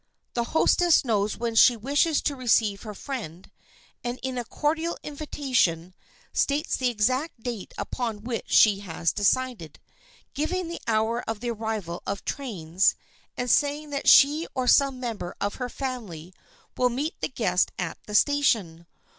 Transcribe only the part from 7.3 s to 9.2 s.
date upon which she has